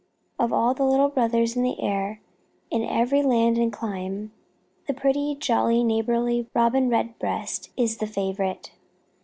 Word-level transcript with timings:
Of 0.39 0.51
all 0.51 0.73
the 0.73 0.83
little 0.83 1.09
brothers 1.09 1.55
of 1.55 1.61
the 1.61 1.79
air, 1.79 2.21
in 2.71 2.83
every 2.83 3.21
land 3.21 3.59
and 3.59 3.71
clime, 3.71 4.31
the 4.87 4.95
pretty, 4.95 5.35
jolly, 5.35 5.83
neighborly 5.83 6.47
Robin 6.55 6.89
Redbreast 6.89 7.69
is 7.77 7.97
the 7.97 8.07
favorite. 8.07 8.71